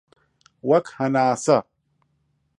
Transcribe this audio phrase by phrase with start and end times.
[0.69, 1.57] وەک هەناسە